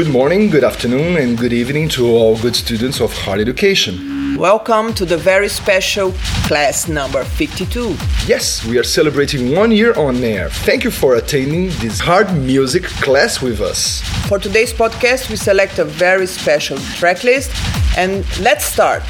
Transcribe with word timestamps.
Good 0.00 0.12
morning, 0.12 0.48
good 0.48 0.64
afternoon, 0.64 1.18
and 1.18 1.36
good 1.36 1.52
evening 1.52 1.90
to 1.90 2.06
all 2.06 2.38
good 2.38 2.56
students 2.56 3.02
of 3.02 3.12
Hard 3.12 3.38
Education. 3.38 4.34
Welcome 4.38 4.94
to 4.94 5.04
the 5.04 5.18
very 5.18 5.50
special 5.50 6.14
class 6.46 6.88
number 6.88 7.22
52. 7.22 7.98
Yes, 8.26 8.64
we 8.64 8.78
are 8.78 8.82
celebrating 8.82 9.54
one 9.54 9.70
year 9.70 9.92
on 9.98 10.24
air. 10.24 10.48
Thank 10.48 10.84
you 10.84 10.90
for 10.90 11.16
attending 11.16 11.66
this 11.80 12.00
hard 12.00 12.32
music 12.34 12.84
class 12.84 13.42
with 13.42 13.60
us. 13.60 14.00
For 14.26 14.38
today's 14.38 14.72
podcast, 14.72 15.28
we 15.28 15.36
select 15.36 15.78
a 15.78 15.84
very 15.84 16.26
special 16.26 16.78
track 16.96 17.22
list 17.22 17.50
and 17.98 18.24
let's 18.40 18.64
start. 18.64 19.04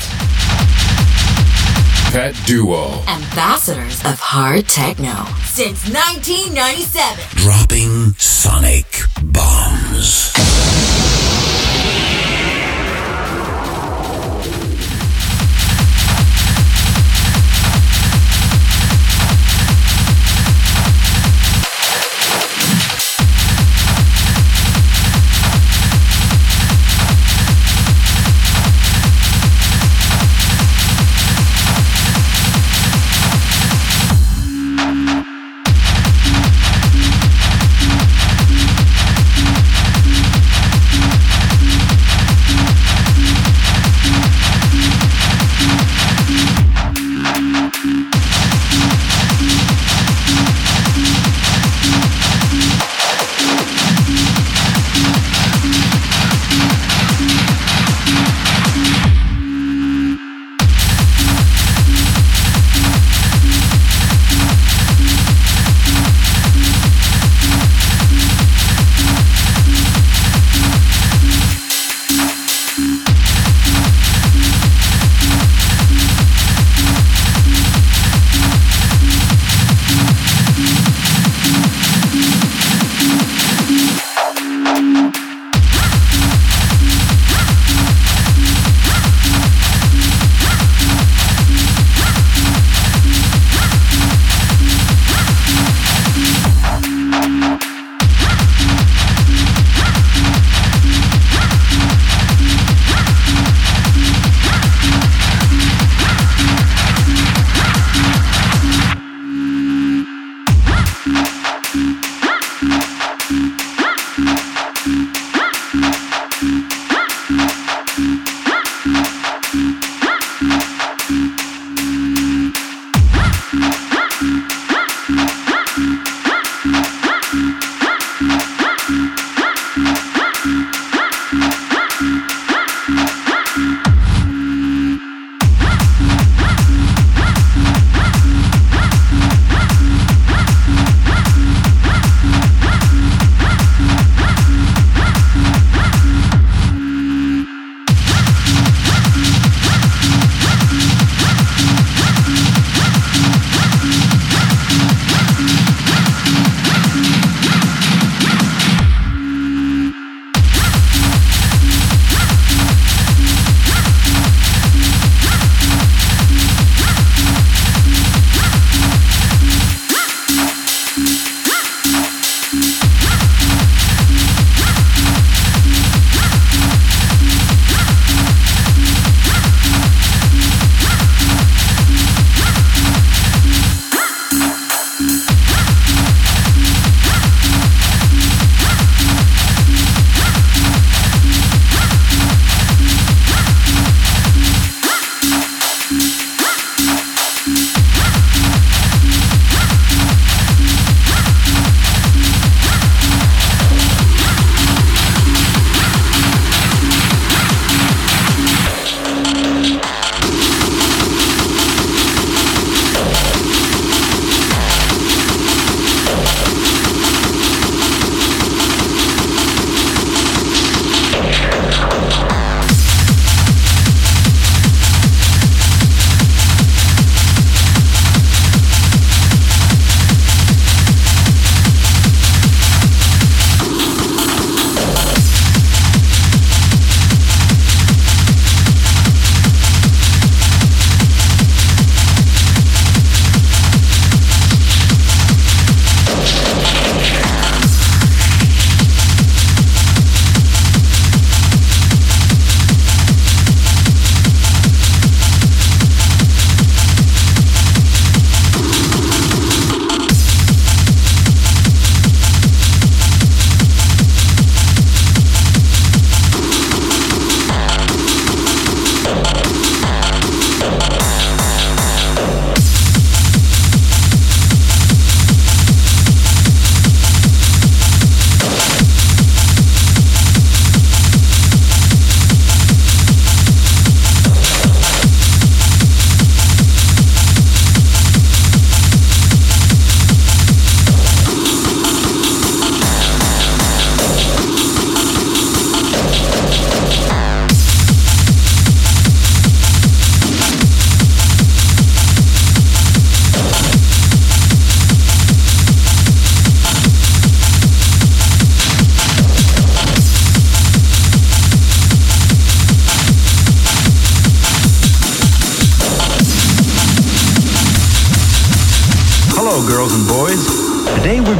Pet 2.10 2.34
Duo. 2.46 3.04
Ambassadors 3.06 4.04
of 4.04 4.18
Hard 4.18 4.66
Techno 4.66 5.14
since 5.44 5.86
1997. 5.88 7.24
Dropping 7.36 8.12
sonic 8.18 9.04
bombs. 9.22 9.69
Hello, 10.00 10.89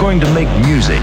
going 0.00 0.18
to 0.18 0.32
make 0.32 0.48
music. 0.64 1.02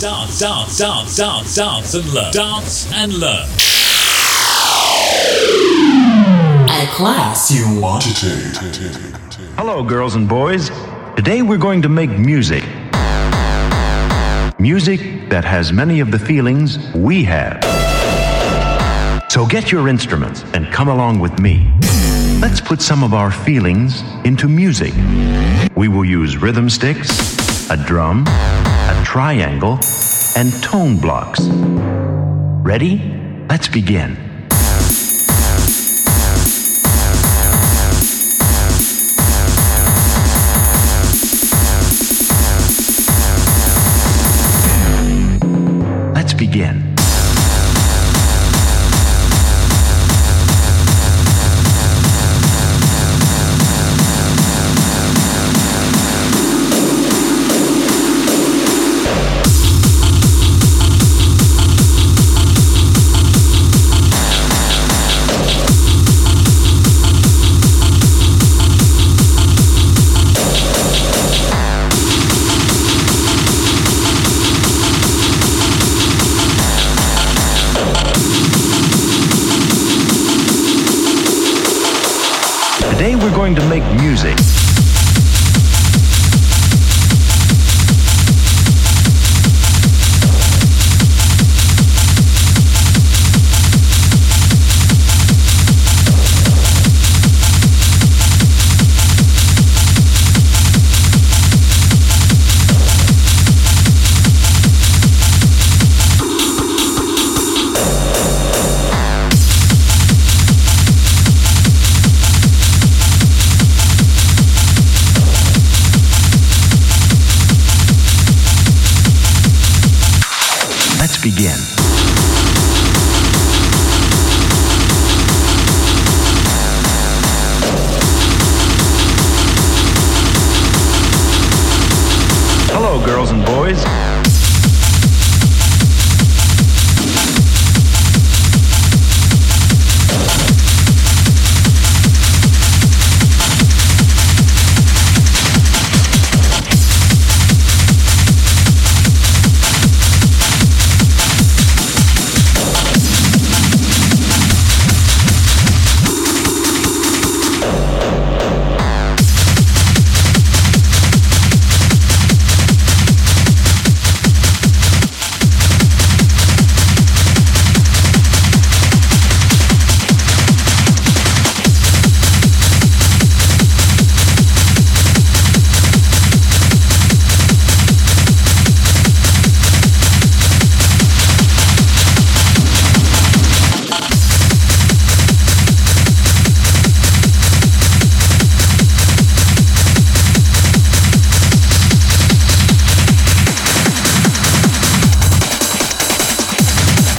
Dance, 0.00 0.40
dance, 0.40 0.78
dance, 0.78 1.16
dance, 1.16 1.54
dance 1.56 1.94
and 1.94 2.12
learn. 2.12 2.32
Dance 2.32 2.92
and 2.92 3.12
learn. 3.14 3.57
Class 6.98 7.48
You 7.52 7.80
want 7.80 8.02
to 8.02 8.12
take. 8.12 9.36
Hello, 9.56 9.84
girls 9.84 10.16
and 10.16 10.28
boys. 10.28 10.70
Today 11.14 11.42
we're 11.42 11.56
going 11.56 11.80
to 11.82 11.88
make 11.88 12.10
music. 12.10 12.64
Music 14.58 15.30
that 15.30 15.44
has 15.44 15.72
many 15.72 16.00
of 16.00 16.10
the 16.10 16.18
feelings 16.18 16.92
we 16.96 17.22
have. 17.22 17.62
So 19.30 19.46
get 19.46 19.70
your 19.70 19.86
instruments 19.86 20.42
and 20.54 20.66
come 20.72 20.88
along 20.88 21.20
with 21.20 21.38
me. 21.38 21.72
Let's 22.40 22.60
put 22.60 22.82
some 22.82 23.04
of 23.04 23.14
our 23.14 23.30
feelings 23.30 24.02
into 24.24 24.48
music. 24.48 24.92
We 25.76 25.86
will 25.86 26.04
use 26.04 26.36
rhythm 26.36 26.68
sticks, 26.68 27.70
a 27.70 27.76
drum, 27.76 28.24
a 28.26 29.02
triangle, 29.04 29.78
and 30.36 30.52
tone 30.64 30.98
blocks. 30.98 31.42
Ready? 32.64 32.98
Let's 33.48 33.68
begin. 33.68 34.27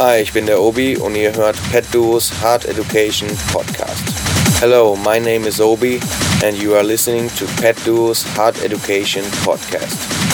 Hi, 0.10 0.22
ich 0.22 0.34
bin 0.34 0.48
der 0.48 0.60
Obi 0.60 0.98
und 0.98 1.14
ihr 1.14 1.32
hört 1.36 1.56
Pet 1.72 1.86
Duos 1.92 2.34
Hard 2.42 2.66
Education 2.66 3.30
Podcast. 3.54 4.04
Hello, 4.60 4.96
my 4.96 5.20
name 5.20 5.48
is 5.48 5.62
Obi 5.62 6.00
and 6.44 6.58
you 6.58 6.74
are 6.74 6.84
listening 6.84 7.30
to 7.36 7.46
Pet 7.62 7.78
Duos 7.86 8.24
Hard 8.36 8.58
Education 8.64 9.24
Podcast. 9.46 10.29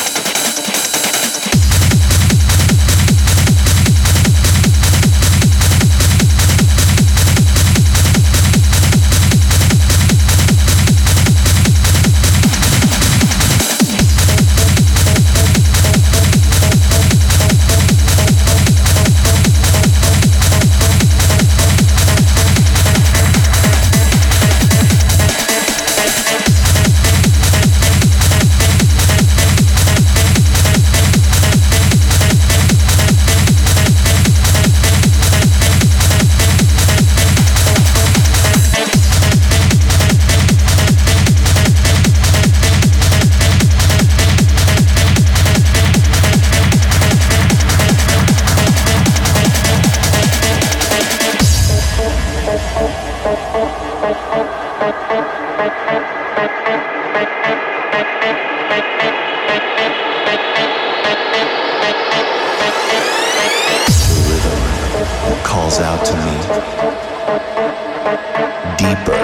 Deeper. 68.77 69.17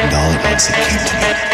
And 0.00 0.14
all 0.14 0.32
at 0.32 0.44
once 0.44 0.68
it 0.68 0.74
came 0.74 1.04
to 1.06 1.14
me, 1.16 1.51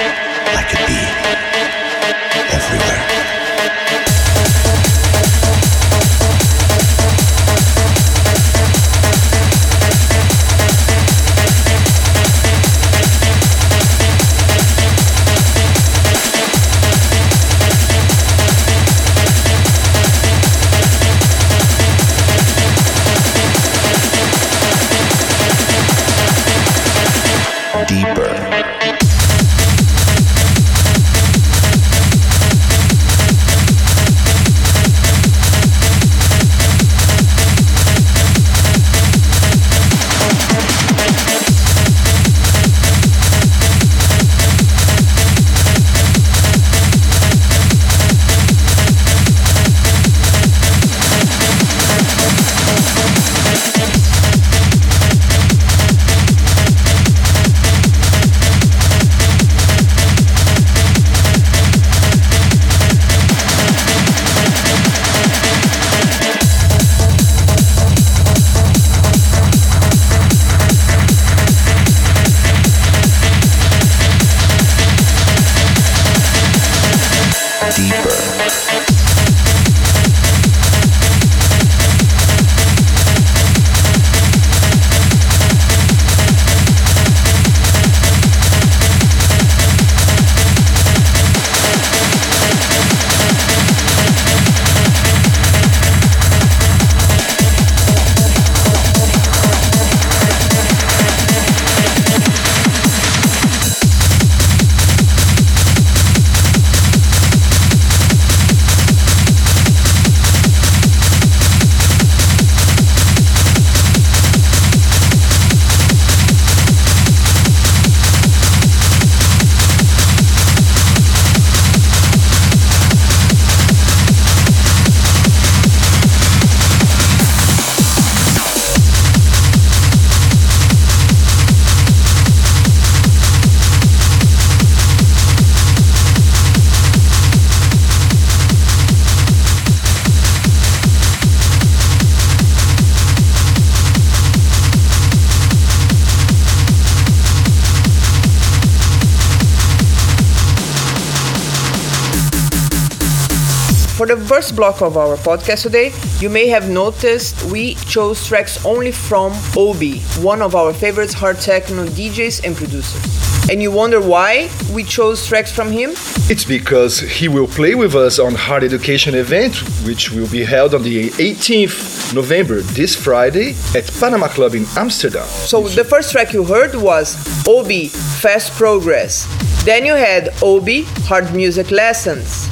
first 154.38 154.54
block 154.54 154.82
of 154.82 154.96
our 154.96 155.16
podcast 155.16 155.62
today, 155.62 155.90
you 156.20 156.30
may 156.30 156.46
have 156.46 156.70
noticed 156.70 157.42
we 157.50 157.74
chose 157.92 158.24
tracks 158.24 158.64
only 158.64 158.92
from 158.92 159.32
Obi, 159.56 159.98
one 160.22 160.40
of 160.40 160.54
our 160.54 160.72
favorite 160.72 161.12
hard 161.12 161.40
techno 161.40 161.84
DJs 161.86 162.44
and 162.46 162.54
producers. 162.54 163.02
And 163.50 163.60
you 163.60 163.72
wonder 163.72 164.00
why 164.00 164.48
we 164.72 164.84
chose 164.84 165.26
tracks 165.26 165.50
from 165.50 165.72
him? 165.72 165.90
It's 166.30 166.44
because 166.44 167.00
he 167.00 167.26
will 167.26 167.48
play 167.48 167.74
with 167.74 167.96
us 167.96 168.20
on 168.20 168.36
Hard 168.36 168.62
Education 168.62 169.16
event, 169.16 169.56
which 169.84 170.12
will 170.12 170.30
be 170.30 170.44
held 170.44 170.72
on 170.72 170.84
the 170.84 171.10
18th 171.18 172.14
November, 172.14 172.60
this 172.78 172.94
Friday, 172.94 173.56
at 173.74 173.90
Panama 173.98 174.28
Club 174.28 174.54
in 174.54 174.66
Amsterdam. 174.76 175.26
So 175.26 175.66
the 175.66 175.82
first 175.82 176.12
track 176.12 176.32
you 176.32 176.44
heard 176.44 176.76
was 176.76 177.16
Obi 177.48 177.88
Fast 177.88 178.52
Progress. 178.52 179.26
Then 179.64 179.84
you 179.84 179.94
had 179.94 180.28
Obi 180.44 180.82
Hard 181.08 181.34
Music 181.34 181.72
Lessons. 181.72 182.46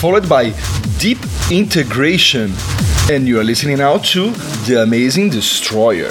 followed 0.00 0.28
by 0.28 0.52
Deep 1.04 1.18
Integration. 1.50 2.50
And 3.10 3.28
you 3.28 3.38
are 3.38 3.44
listening 3.44 3.76
now 3.76 3.98
to 3.98 4.30
The 4.64 4.80
Amazing 4.82 5.28
Destroyer. 5.28 6.08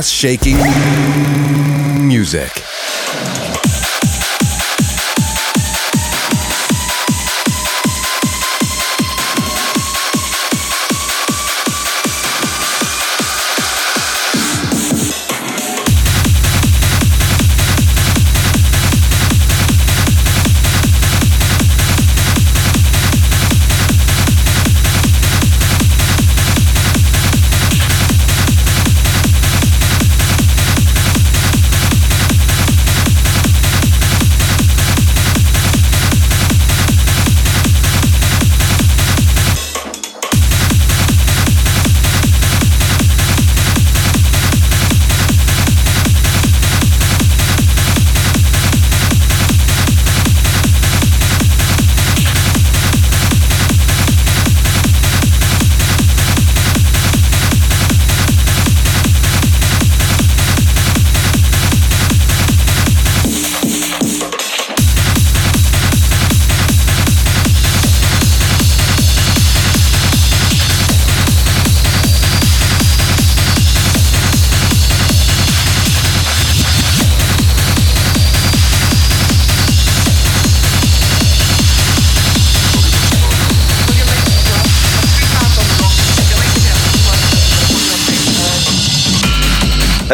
ass 0.00 0.08
shaking 0.08 0.56
music. 2.08 2.50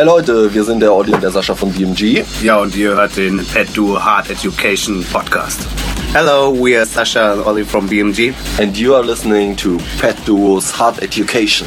Leute, 0.07 0.55
wir 0.55 0.63
sind 0.63 0.79
der 0.79 0.95
Ollie 0.95 1.13
und 1.17 1.21
der 1.21 1.33
Sascha 1.33 1.57
von 1.57 1.73
BMG. 1.73 2.23
Ja, 2.41 2.59
und 2.59 2.77
ihr 2.77 2.95
hört 2.95 3.17
den 3.17 3.45
Pet 3.45 3.77
Duo 3.77 3.99
Hard 3.99 4.31
Education 4.31 5.05
Podcast. 5.13 5.67
Hello, 6.13 6.53
we 6.53 6.77
are 6.77 6.87
Sascha 6.87 7.33
and 7.33 7.45
Ollie 7.45 7.65
from 7.65 7.89
BMG. 7.89 8.33
And 8.61 8.77
you 8.77 8.95
are 8.95 9.05
listening 9.05 9.57
to 9.57 9.79
Pet 10.01 10.15
Duo's 10.25 10.71
Hard 10.71 11.03
Education. 11.03 11.67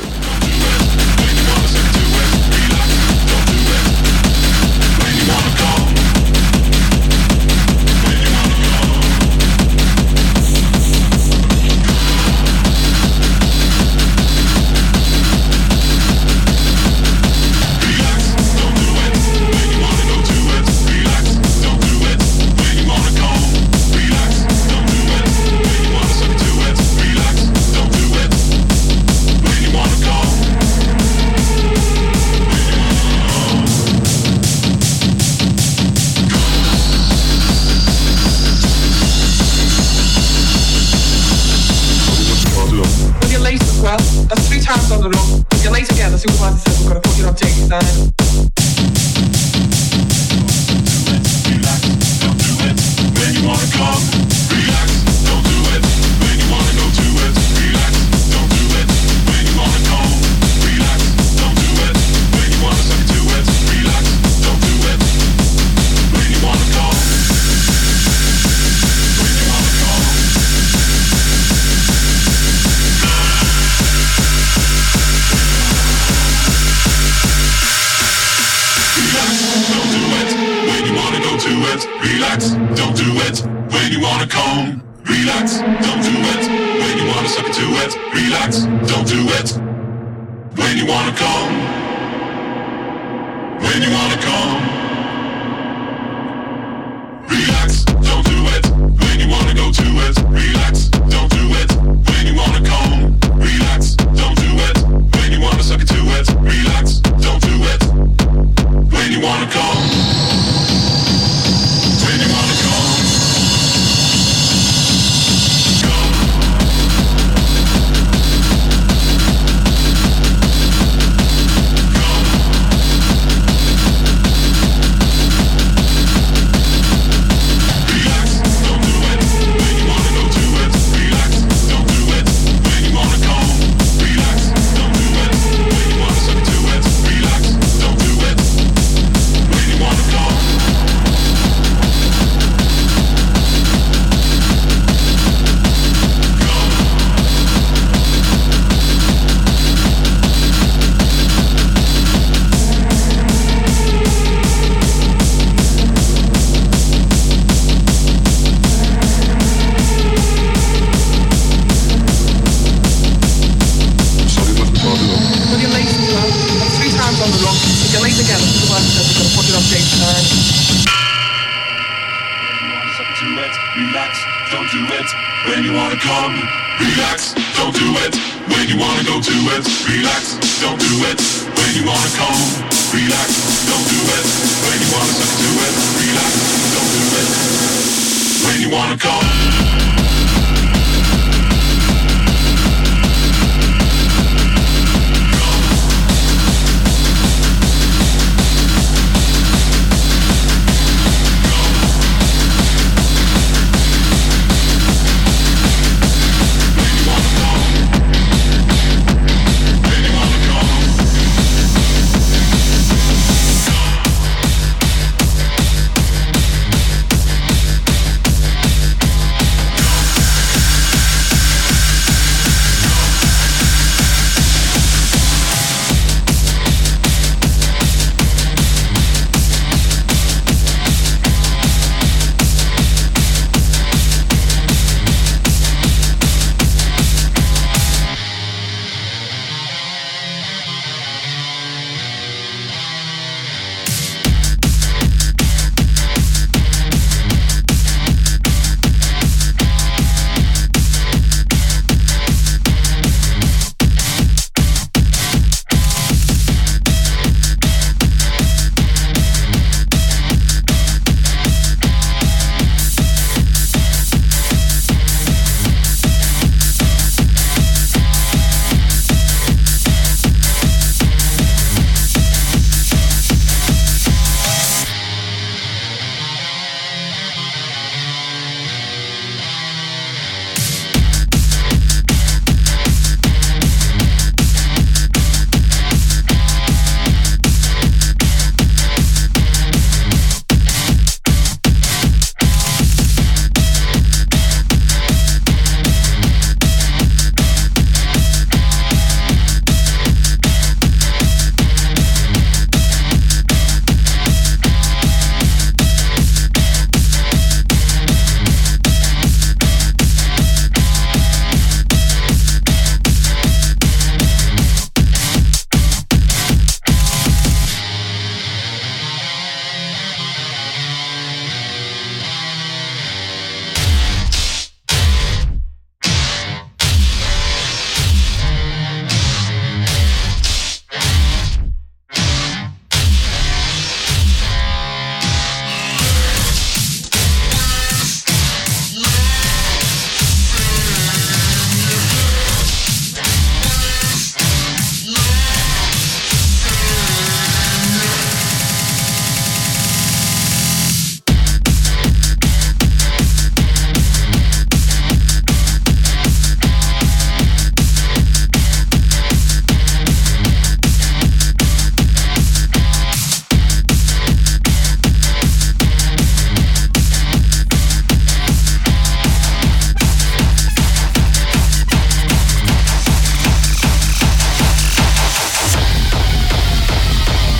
That's 46.21 46.81
who. 46.81 46.83
We're 46.83 46.89
gonna 46.89 46.99
put 46.99 47.19
it 47.19 47.25
on 47.25 47.35
take 47.35 47.69
time. 47.69 48.18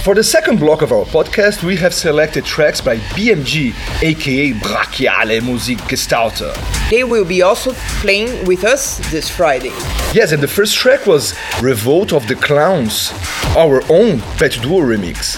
For 0.10 0.16
the 0.16 0.24
second 0.24 0.60
block 0.60 0.82
of 0.82 0.92
our 0.92 1.06
podcast, 1.06 1.62
we 1.62 1.76
have 1.76 1.94
selected 1.94 2.44
tracks 2.44 2.82
by 2.82 2.98
BMG, 3.14 3.76
aka 4.02 4.54
Brachiale 4.54 5.40
Musikgestalter. 5.40 6.52
They 6.90 7.04
will 7.04 7.26
be 7.26 7.44
also 7.44 7.74
playing 8.02 8.44
with 8.48 8.64
us 8.64 8.98
this 9.12 9.30
Friday. 9.30 9.70
Yes, 10.16 10.32
and 10.32 10.42
the 10.42 10.48
first 10.48 10.76
track 10.76 11.06
was 11.06 11.36
Revolt 11.62 12.12
of 12.12 12.28
the 12.28 12.34
Clowns, 12.34 13.14
our 13.56 13.84
own 13.88 14.22
Pet 14.40 14.54
Duo 14.64 14.80
remix. 14.80 15.38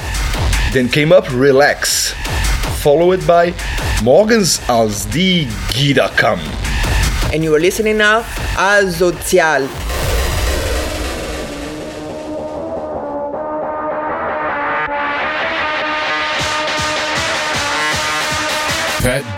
Then 0.72 0.88
came 0.88 1.12
up 1.12 1.30
Relax, 1.34 2.14
followed 2.82 3.28
by 3.28 3.54
Morgens 4.02 4.62
als 4.70 5.04
die 5.04 5.50
Gidda 5.74 6.16
kam. 6.16 6.40
And 7.34 7.44
you 7.44 7.54
are 7.54 7.60
listening 7.60 7.98
now 7.98 8.22
Asozial. 8.56 9.68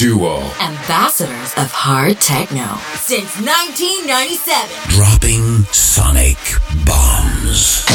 Duo. 0.04 0.42
Ambassadors 0.60 1.54
of 1.56 1.72
hard 1.72 2.20
techno 2.20 2.76
since 3.00 3.40
1997. 3.40 4.68
Dropping 4.90 5.64
sonic 5.72 6.36
bombs. 6.86 7.86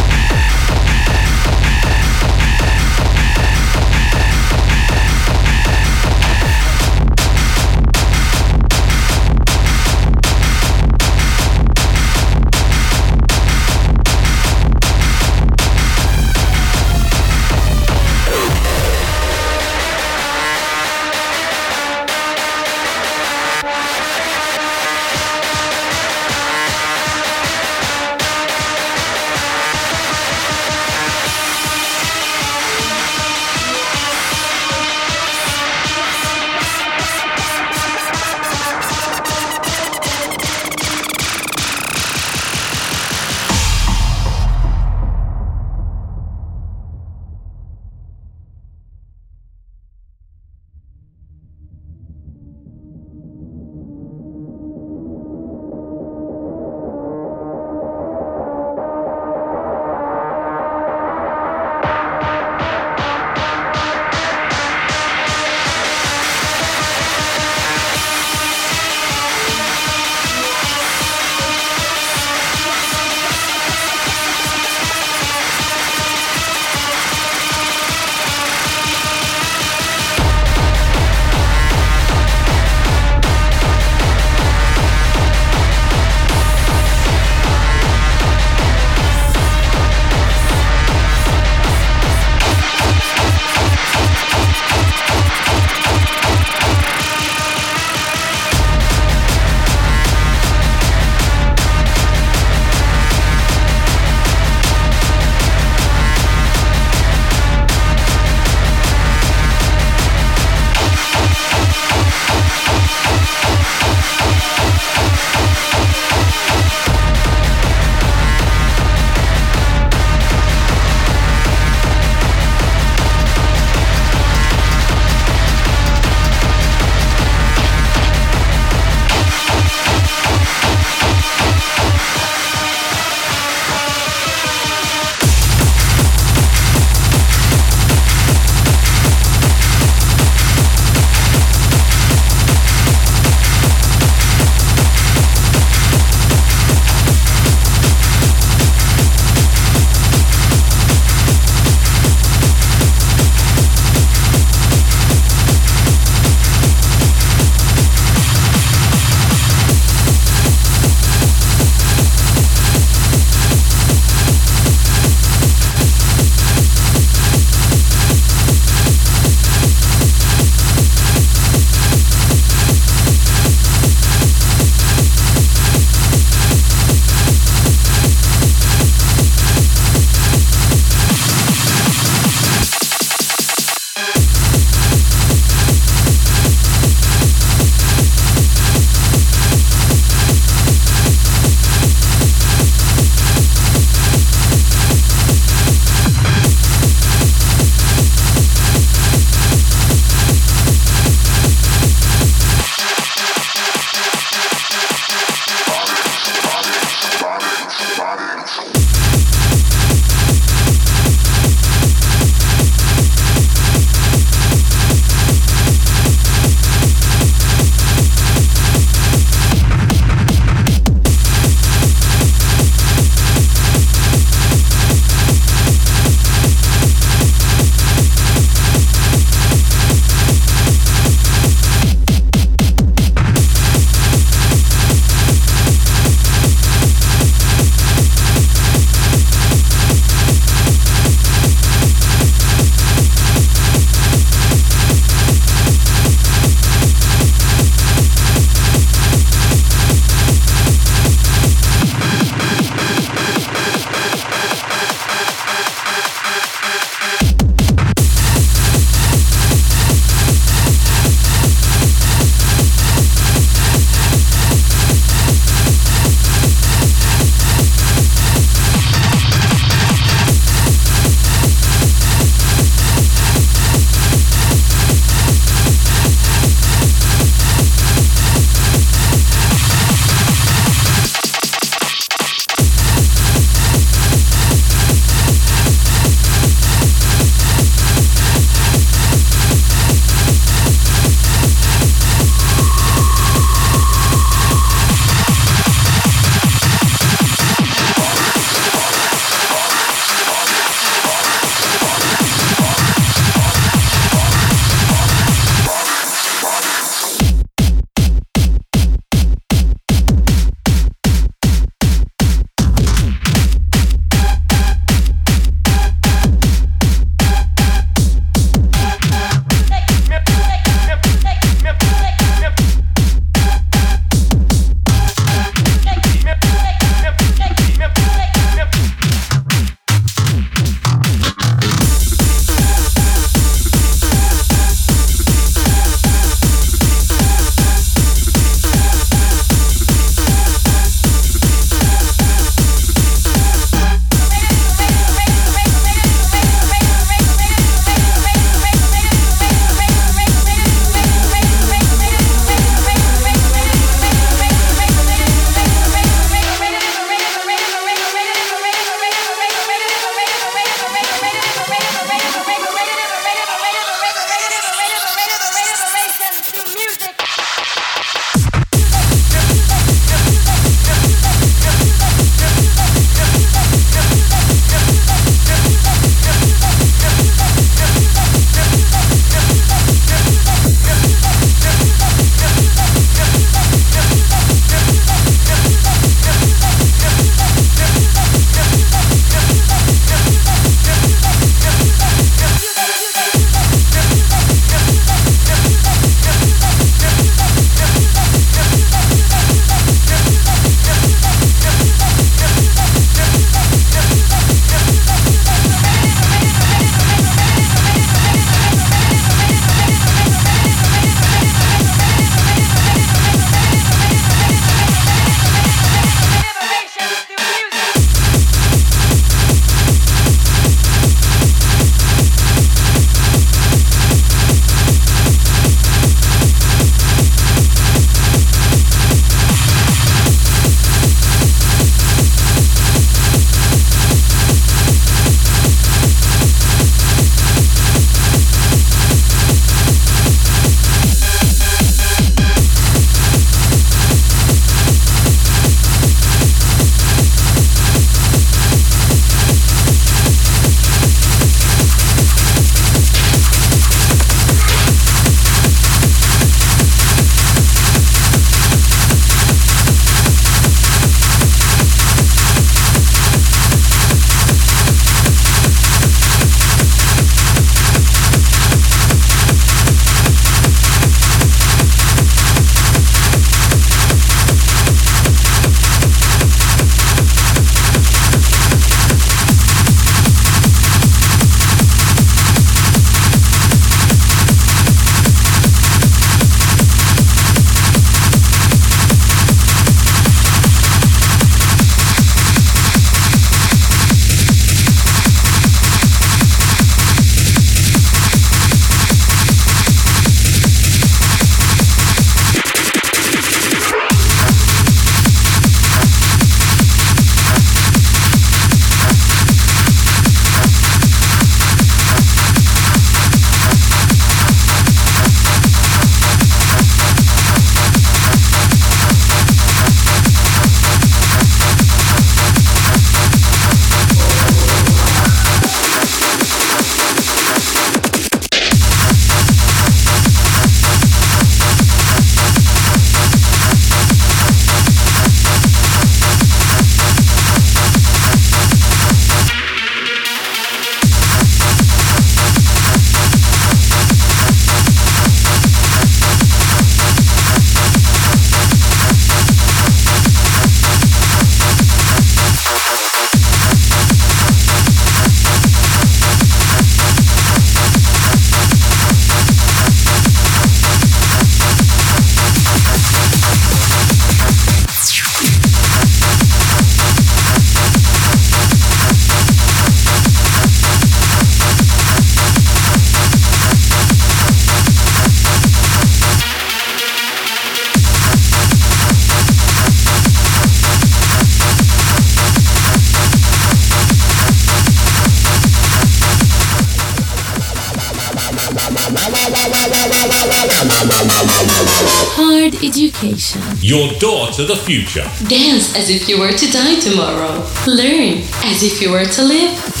To 594.61 594.67
the 594.67 594.75
future. 594.75 595.23
Dance 595.47 595.95
as 595.97 596.09
if 596.09 596.29
you 596.29 596.39
were 596.39 596.51
to 596.51 596.71
die 596.71 596.99
tomorrow. 596.99 597.65
Learn 597.87 598.43
as 598.63 598.83
if 598.83 599.01
you 599.01 599.11
were 599.11 599.25
to 599.25 599.43
live 599.43 600.00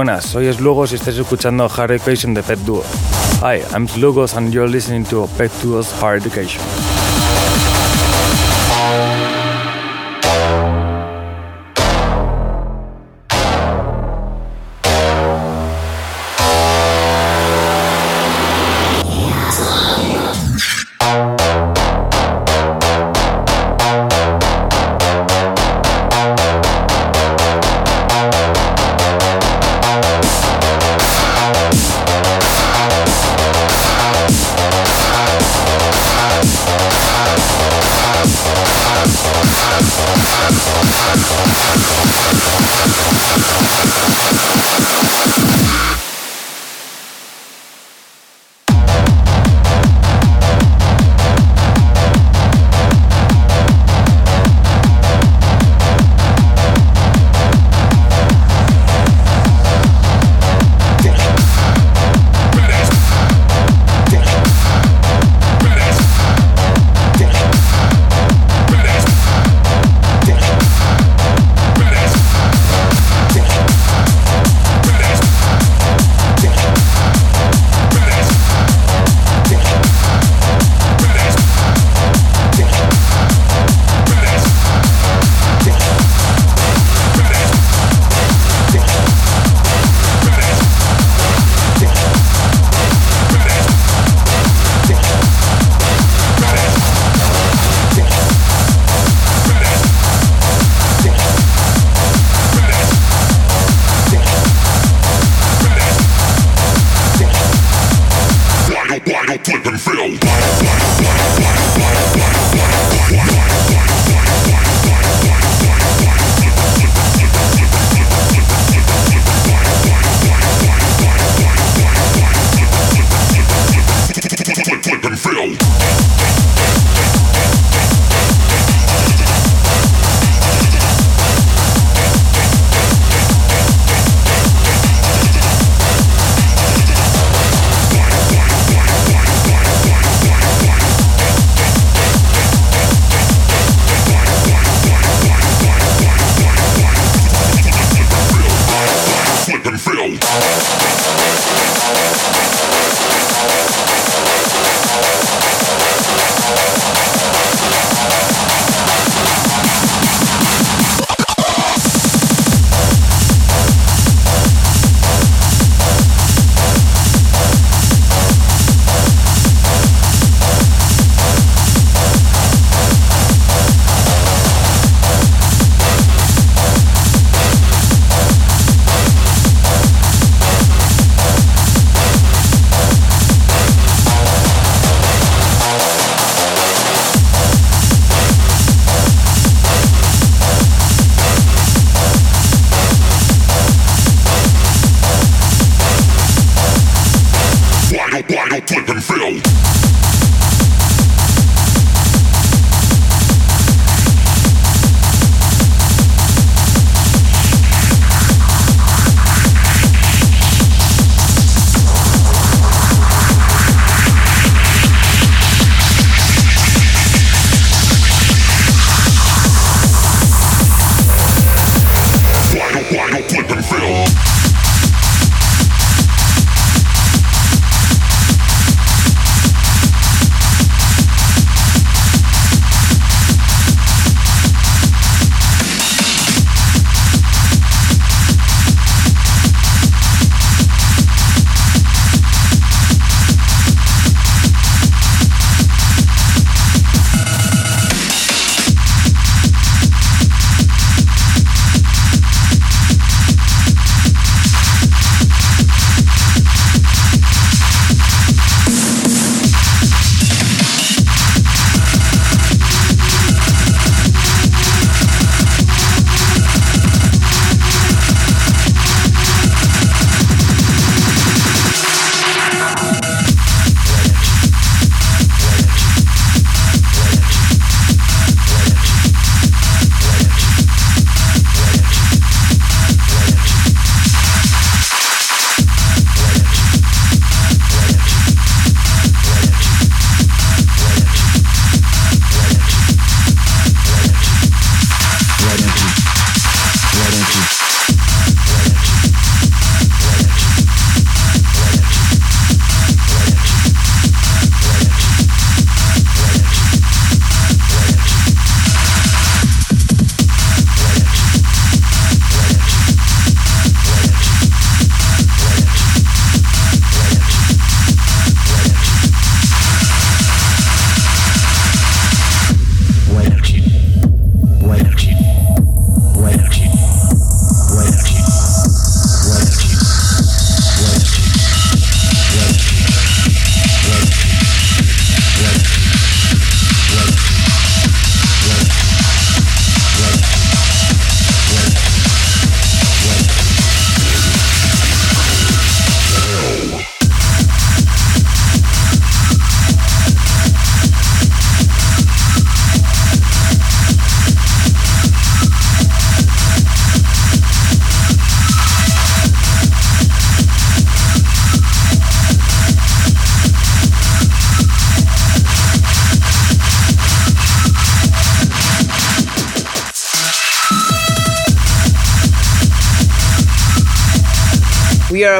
Buenas, 0.00 0.24
soy 0.24 0.50
Slugos 0.50 0.92
y 0.92 0.94
estáis 0.94 1.18
escuchando 1.18 1.68
Hard 1.68 1.90
Education 1.90 2.32
de 2.32 2.42
Pet 2.42 2.58
Duo. 2.60 2.82
Hi, 3.42 3.60
I'm 3.74 3.86
Slugos 3.86 4.34
and 4.34 4.50
you're 4.50 4.66
listening 4.66 5.04
to 5.04 5.28
Pet 5.36 5.50
Duo's 5.62 5.92
Hard 6.00 6.22
Education. 6.22 6.62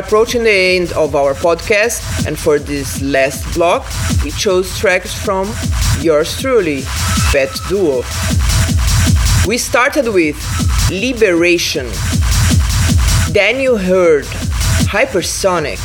Approaching 0.00 0.44
the 0.44 0.50
end 0.50 0.92
of 0.92 1.14
our 1.14 1.34
podcast, 1.34 2.26
and 2.26 2.38
for 2.38 2.58
this 2.58 3.02
last 3.02 3.44
block, 3.54 3.86
we 4.24 4.30
chose 4.30 4.78
tracks 4.78 5.12
from 5.12 5.52
yours 6.00 6.40
truly, 6.40 6.84
Pet 7.30 7.50
Duo. 7.68 8.02
We 9.46 9.58
started 9.58 10.08
with 10.08 10.38
Liberation. 10.90 11.86
Then 13.32 13.60
you 13.60 13.76
heard 13.76 14.24
Hypersonic. 14.88 15.78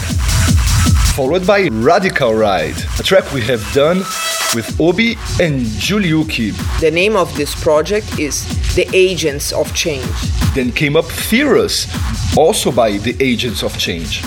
Followed 1.14 1.46
by 1.46 1.68
Radikal 1.68 2.40
Ride, 2.40 2.78
a 2.98 3.04
track 3.04 3.34
we 3.34 3.42
have 3.42 3.62
done 3.74 3.98
with 4.56 4.80
Obi 4.80 5.18
and 5.42 5.66
Juliuki. 5.84 6.54
The 6.80 6.90
name 6.90 7.18
of 7.18 7.36
this 7.36 7.54
project 7.62 8.18
is 8.18 8.46
The 8.76 8.88
Agents 8.94 9.52
of 9.52 9.74
Change. 9.76 10.35
Then 10.56 10.72
came 10.72 10.96
up 10.96 11.06
Fearless, 11.06 11.86
also 12.38 12.72
by 12.72 12.98
The 12.98 13.16
Agents 13.20 13.62
of 13.62 13.78
Change. 13.78 14.24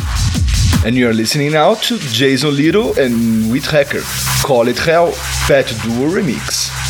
And 0.84 0.94
you 0.94 1.08
are 1.08 1.14
listening 1.14 1.52
now 1.52 1.74
to 1.74 1.98
Jason 1.98 2.54
Little 2.54 2.90
and 2.98 3.50
Withecker, 3.50 4.02
Call 4.44 4.68
It 4.68 4.78
Hell, 4.78 5.12
Pet 5.46 5.66
Duo 5.82 6.08
Remix. 6.08 6.87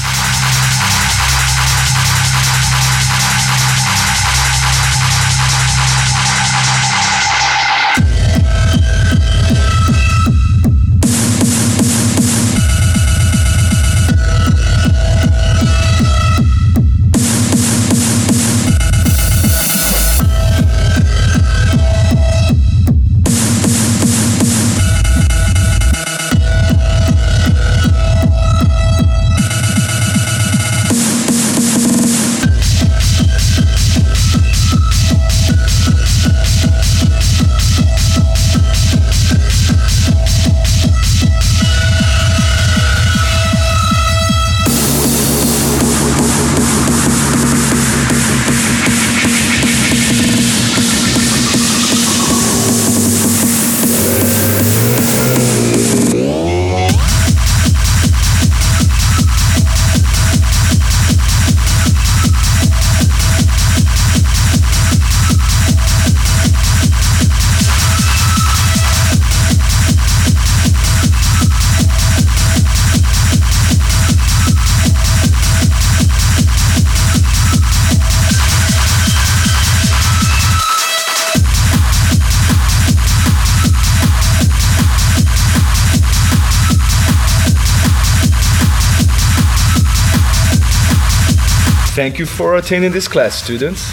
Thank 92.09 92.20
you 92.20 92.24
for 92.24 92.56
attending 92.56 92.92
this 92.92 93.06
class, 93.06 93.34
students. 93.34 93.84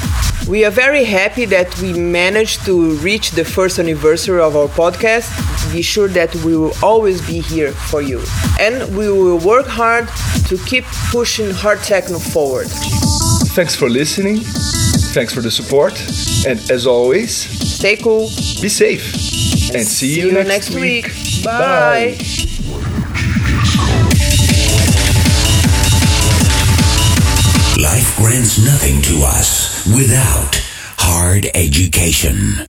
We 0.47 0.63
are 0.63 0.71
very 0.71 1.03
happy 1.03 1.43
that 1.47 1.77
we 1.81 1.91
managed 1.91 2.63
to 2.63 2.95
reach 2.99 3.31
the 3.31 3.43
first 3.43 3.77
anniversary 3.77 4.39
of 4.39 4.55
our 4.55 4.69
podcast. 4.69 5.27
Be 5.73 5.81
sure 5.81 6.07
that 6.07 6.33
we 6.35 6.55
will 6.55 6.71
always 6.81 7.19
be 7.27 7.41
here 7.41 7.73
for 7.73 8.01
you. 8.01 8.23
And 8.57 8.95
we 8.95 9.11
will 9.11 9.39
work 9.39 9.67
hard 9.67 10.07
to 10.47 10.57
keep 10.65 10.85
pushing 11.11 11.51
hard 11.51 11.83
techno 11.83 12.19
forward. 12.19 12.67
Thanks 13.53 13.75
for 13.75 13.89
listening. 13.89 14.37
Thanks 15.13 15.33
for 15.33 15.41
the 15.41 15.51
support. 15.51 15.99
And 16.47 16.57
as 16.71 16.87
always, 16.87 17.35
stay 17.35 17.97
cool, 17.97 18.29
be 18.61 18.69
safe, 18.69 19.03
and, 19.67 19.75
and 19.75 19.85
see, 19.85 20.15
see, 20.15 20.21
you, 20.21 20.31
next, 20.31 20.47
next 20.47 20.69
week. 20.69 21.07
week. 21.07 21.43
Bye. 21.43 22.15
Bye. 22.17 22.25
Life 27.85 28.17
grants 28.17 28.57
nothing 28.65 28.99
to 29.03 29.23
us 29.23 29.85
without 29.85 30.55
hard 30.97 31.45
education. 31.53 32.65